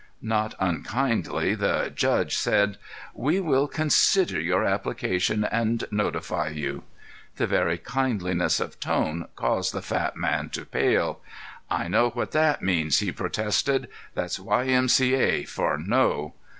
[0.23, 2.79] Not unkindly the "judge" said:
[3.13, 6.85] "We will consider your application and notify you."
[7.37, 11.19] This very kindliness of tone caused the fat man to pale.
[11.69, 13.89] "I know what that means," he protested.
[14.15, 14.65] "That's Y.
[14.65, 14.89] M.
[14.89, 15.13] C.
[15.13, 15.43] A.
[15.43, 16.33] for 'no.